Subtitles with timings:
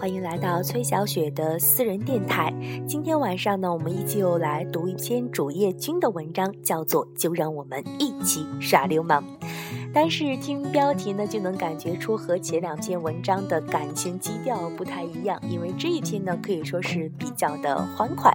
[0.00, 2.50] 欢迎来到崔小雪的私人电台。
[2.88, 9.22] 今天晚上呢，我们依旧来读一篇主页君的文章，叫做《就让我们一起耍流氓》。
[9.92, 18.34] 但是听标题呢，就能感觉出和前两篇文章的感情基调不太一样，因为这一篇呢可以说是比较的欢快。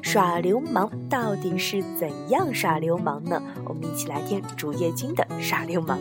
[0.00, 3.42] 耍流氓到底是怎样耍流氓呢？
[3.66, 5.98] 我们一起来听主页君的耍流氓。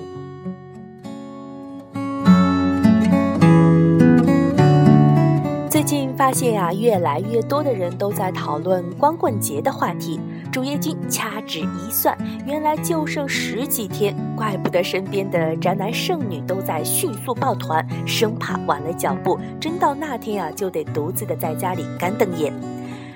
[5.82, 10.20] 最近发现呀，越来越多的人都在讨论光棍节的话题。
[10.52, 22.54] 主页君掐指一算，原来就剩十几天，怪不得身边的宅男剩女都在迅速抱团，生怕晚了脚步，真到那天呀，就得独自的在家里干瞪眼。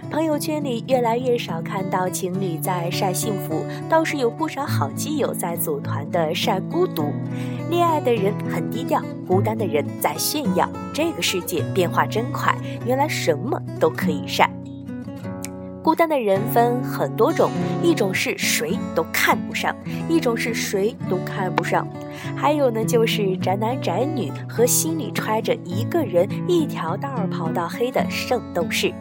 [0.09, 7.11] 朋友圈里越来越少看到情侣在晒幸福，倒是有不少好基友在组团的晒孤独。
[7.69, 10.69] 恋爱的人很低调，孤单的人在炫耀。
[10.93, 14.49] 这个世界变化真快，原来什么都可以晒。
[15.85, 17.51] 孤单的人分很多种，
[17.83, 19.75] 一种是谁都看不上，
[20.09, 21.87] 一种是谁都看不上，
[22.35, 28.91] 还有呢就是宅男宅女和心里揣着一个人一条道儿跑到黑的圣斗士。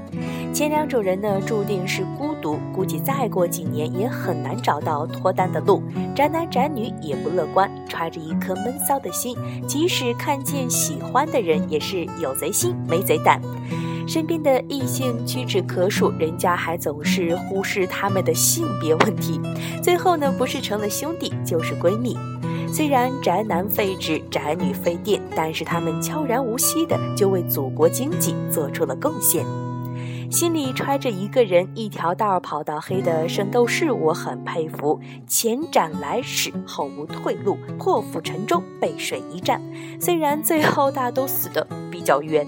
[0.53, 5.83] 前两种人呢注定是孤独，估计再过几年也很难找到脱单的路。
[6.15, 9.35] 宅男宅女也不乐观，揣着一颗闷骚的心，
[9.67, 13.41] 即使看见喜欢的人，也是有贼心没贼胆。
[14.07, 19.41] 身边的异性屈指可数，人家还总是忽视他们的性别问题，
[19.83, 22.17] 最后呢，不是成了兄弟，就是闺蜜。
[22.73, 29.45] 虽然宅男废纸，宅女废电，但是他们悄然无息的就为祖国经济做出了贡献。
[30.31, 34.99] 心里揣着一个人，一条道跑到黑的圣斗士，我很佩服。
[35.29, 39.63] 前斩来使，后无退路，破釜沉舟，背水一战。
[40.01, 42.45] 虽然最后大都死的比较冤。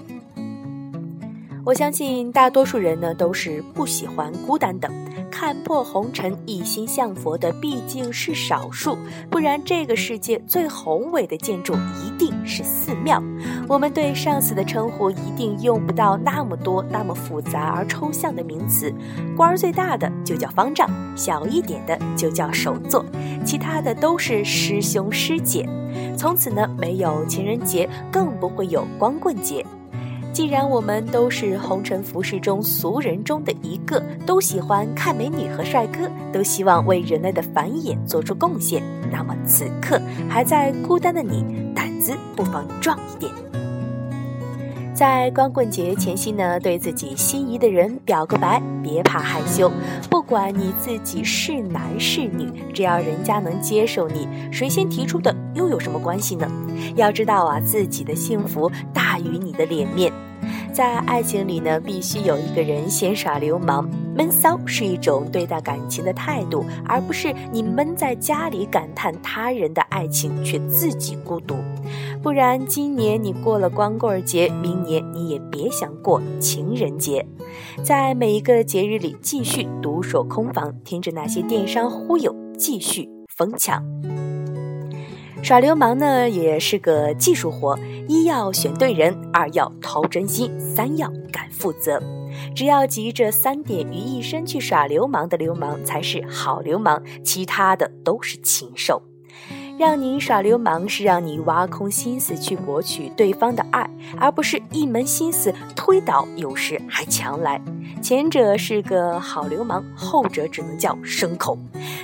[1.67, 4.89] 我相信大多数人呢都是不喜欢孤单的，
[5.29, 8.97] 看破红尘、一心向佛的毕竟是少数，
[9.29, 13.21] 不然这个世界最宏伟的建筑一定是寺庙。
[13.67, 18.89] 我们对上司的称呼一定用不到那么多、那么复杂而抽象的名词，
[19.35, 23.03] 官儿最大的就叫方丈，小一点的就叫首座，
[23.45, 25.67] 其他的都是师兄师姐。
[26.17, 29.65] 从此呢，没有情人节，更不会有光棍节。
[30.37, 39.99] 既然我们都是红尘浮世中俗人中的一个，都喜欢看美女和帅哥，都希望为人类的繁衍做出贡献，那么此刻
[40.29, 41.43] 还在孤单的你，
[41.73, 43.33] 胆子不妨壮一点。
[44.97, 49.71] 在光棍节前夕呢，对自己心仪的人表个白，别怕害羞。
[50.09, 56.51] 不管你自己是男是女，只要人家能接受你，谁先提出的又有什么关系呢？
[56.95, 60.11] 要知道啊，自己的幸福大于你的脸面。
[60.73, 63.87] 在爱情里呢，必须有一个人先耍流氓。
[64.15, 71.55] 闷骚是一种对待感情的态度，而不是你闷在家里感叹他人的爱情，却自己孤独。
[72.21, 77.25] 不然，今年你过了光棍节，明年你也别想过情人节。
[77.83, 83.83] 在每一个节日里，继续独守空房，听着那些电商忽悠，继续疯抢。
[85.43, 87.77] 耍流氓呢，也是个技术活。
[88.07, 92.01] 一要选对人，二要掏真心，三要敢负责。
[92.55, 97.01] 只要集这三点于一身去耍流氓的流氓，才是好流氓。
[97.23, 99.01] 其他的都是禽兽。
[99.77, 103.87] 让你耍流氓，是让你挖空心思去博取对方的爱，
[104.19, 107.61] 而不是一门心思推倒，有时还强来。
[108.01, 111.55] 前者是个好流氓，后者只能叫牲口。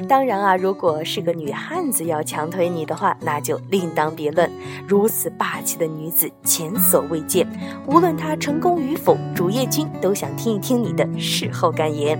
[0.07, 4.47] 当然啊，如果是个女汉子要强推你的话，那就另当别论。
[4.87, 7.47] 如此霸气的女子前所未见，
[7.87, 12.19] 无论她成功与否，主页君都想听一听你的事后感言。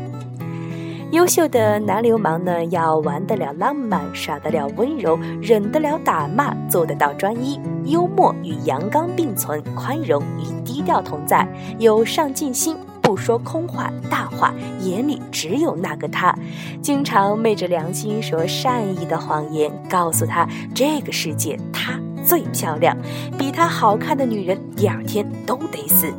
[1.14, 7.60] 优秀的男流氓呢，要玩得了浪漫，耍得了温柔，忍得了打骂，做得到专一。
[7.86, 16.36] 幽默与阳刚并存，宽容与低调同在，有上进心，不说空话大话，眼里只有那个他。
[16.82, 21.94] 经常昧着良心说善意的谎言，告诉他这个世界他
[22.26, 22.98] 最漂亮，
[23.38, 26.12] 比他好看的女人第二天都得死。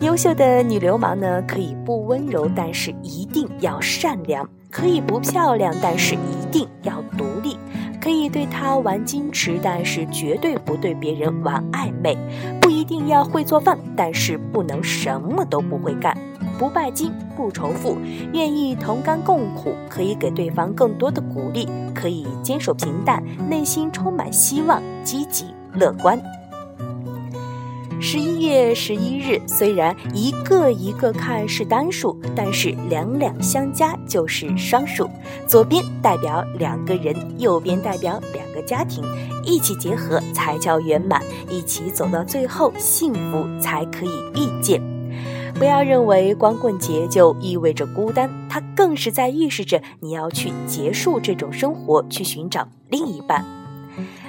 [0.00, 7.54] 优秀的女流氓呢，可以不温柔，但是一定要善良；可以不漂亮，但是一定要独立；
[8.00, 12.16] 可以对她玩矜持，但是绝对不对别人玩暧昧；
[12.62, 16.14] 不一定要会做饭，但是不能什么都不会干；
[16.58, 17.98] 不拜金，不仇富，
[18.32, 25.44] 愿意同甘共苦，可以给对方更多的鼓励；可以坚守平淡，内心充满希望，积极
[25.74, 26.18] 乐观。
[28.02, 35.06] 十一月十一日，虽然一个一个看是单数，但是两两相加就是双数。
[35.46, 39.04] 左边代表两个人，右边代表两个家庭，
[39.44, 44.80] 一起结合才叫圆满，一起走到最后，幸福才可以遇见。
[45.56, 53.44] 不要认为光棍节就意味着孤单，它更是在预示着你要去结束这种生活，去寻找另一半。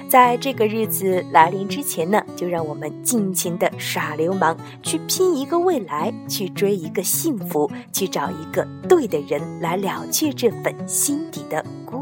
[0.08, 12.01] 在这个日子来临之前呢，就让我们尽情的耍流氓，去拼一个未来，去追一个幸福，去找一个对的人来了却这份心底的孤。